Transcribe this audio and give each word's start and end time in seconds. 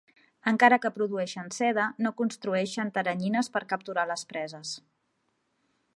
Encara 0.51 0.79
que 0.85 0.89
produeixen 0.95 1.51
seda, 1.57 1.85
no 2.05 2.13
construeixen 2.21 2.91
teranyines 2.97 3.53
per 3.59 3.65
capturar 3.75 4.07
les 4.13 4.29
preses. 4.33 4.73